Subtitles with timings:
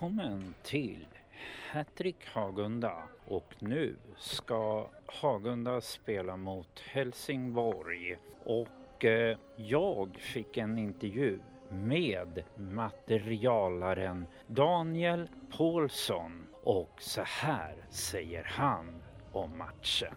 [0.00, 1.06] Välkommen till
[1.72, 2.92] Hattrick Hagunda
[3.26, 14.26] och nu ska Hagunda spela mot Helsingborg och eh, jag fick en intervju med materialaren
[14.46, 20.14] Daniel Paulsson och så här säger han om matchen.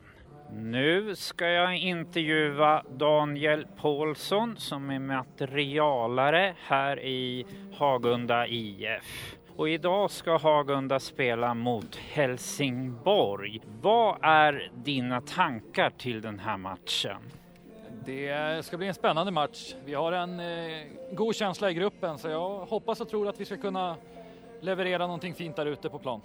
[0.52, 7.46] Nu ska jag intervjua Daniel Paulsson som är materialare här i
[7.77, 9.38] Hagunda IF.
[9.55, 13.62] Och idag ska Hagunda spela mot Helsingborg.
[13.82, 17.18] Vad är dina tankar till den här matchen?
[18.05, 19.76] Det ska bli en spännande match.
[19.85, 23.45] Vi har en eh, god känsla i gruppen så jag hoppas och tror att vi
[23.45, 23.95] ska kunna
[24.62, 26.21] leverera någonting fint där ute på plan.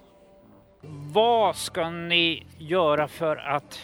[1.13, 3.79] Vad ska ni göra för att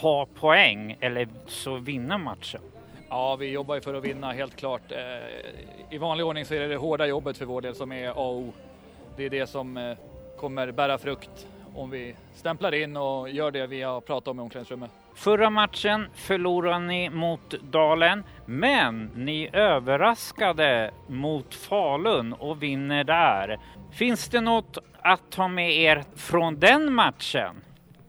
[0.00, 2.60] ta poäng eller så vinna matchen?
[3.08, 4.92] Ja, vi jobbar ju för att vinna helt klart.
[4.92, 8.08] Eh, I vanlig ordning så är det det hårda jobbet för vår del som är
[8.08, 8.52] A och O.
[9.18, 9.96] Det är det som eh,
[10.36, 14.42] kommer bära frukt om vi stämplar in och gör det vi har pratat om i
[14.42, 14.90] omklädningsrummet.
[15.14, 23.60] Förra matchen förlorade ni mot Dalen, men ni överraskade mot Falun och vinner där.
[23.92, 27.56] Finns det något att ta med er från den matchen?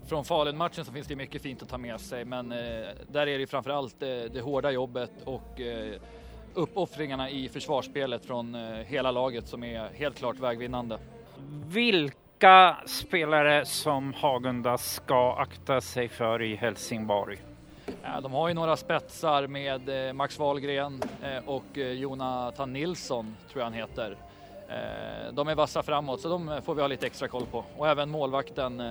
[0.07, 3.39] Från Falun-matchen så finns det mycket fint att ta med sig, men eh, där är
[3.39, 6.02] det framför allt det, det hårda jobbet och eh,
[6.59, 10.99] uppoffringarna i försvarsspelet från eh, hela laget som är helt klart vägvinnande.
[11.67, 17.37] Vilka spelare som Hagunda ska akta sig för i Helsingborg?
[18.21, 23.65] De har ju några spetsar med eh, Max Wahlgren eh, och Jonathan Nilsson, tror jag
[23.65, 24.17] han heter.
[25.31, 27.64] De är vassa framåt, så de får vi ha lite extra koll på.
[27.77, 28.81] Och även målvakten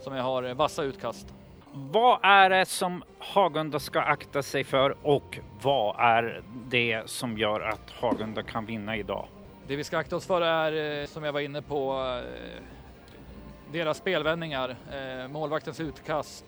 [0.00, 1.34] som har vassa utkast.
[1.76, 7.60] Vad är det som Hagunda ska akta sig för och vad är det som gör
[7.60, 9.28] att Hagunda kan vinna idag?
[9.66, 12.62] Det vi ska akta oss för är, eh, som jag var inne på, eh,
[13.72, 16.44] deras spelvändningar, eh, målvaktens utkast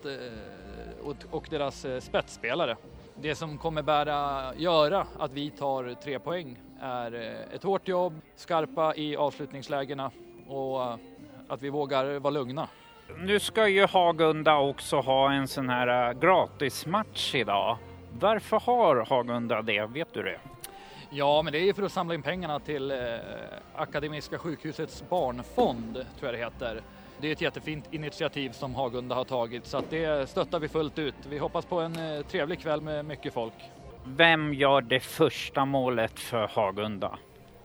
[1.31, 2.77] och, deras spetsspelare.
[3.15, 7.13] Det som kommer bära, göra att vi tar tre poäng är
[7.55, 10.11] ett hårt jobb, skarpa i avslutningslägena
[10.49, 10.93] och
[11.49, 12.69] att vi vågar vara lugna.
[13.15, 17.79] Nu ska ju Hagunda också ha en sån här äh, gratismatch idag.
[18.21, 19.87] Varför har Hagunda det?
[19.87, 20.39] Vet du det?
[21.11, 22.97] Ja, men det är ju för att samla in pengarna till eh,
[23.75, 26.83] Akademiska sjukhusets barnfond, tror jag det heter.
[27.21, 30.99] Det är ett jättefint initiativ som Hagunda har tagit så att det stöttar vi fullt
[30.99, 31.15] ut.
[31.29, 33.55] Vi hoppas på en eh, trevlig kväll med mycket folk.
[34.05, 37.19] Vem gör det första målet för Hagunda?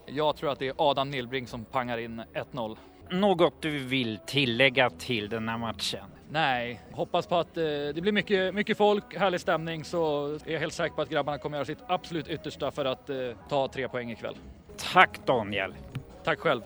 [0.06, 2.22] Jag tror att det är Adam Nilbring som pangar in
[2.52, 2.76] 1-0.
[3.12, 6.04] Något du vill tillägga till den här matchen?
[6.30, 10.60] Nej, hoppas på att eh, det blir mycket, mycket folk, härlig stämning så är jag
[10.60, 13.16] helt säker på att grabbarna kommer göra sitt absolut yttersta för att eh,
[13.48, 14.34] ta tre poäng ikväll.
[14.92, 15.74] Tack Daniel!
[16.24, 16.62] Tack själv!